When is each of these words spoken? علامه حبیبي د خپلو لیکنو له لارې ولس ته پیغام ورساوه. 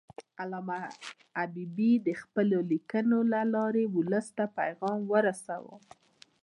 علامه 0.41 0.77
حبیبي 1.37 1.91
د 2.07 2.09
خپلو 2.21 2.57
لیکنو 2.71 3.17
له 3.33 3.41
لارې 3.53 3.83
ولس 3.95 4.27
ته 4.37 4.45
پیغام 4.57 4.99
ورساوه. 5.11 5.75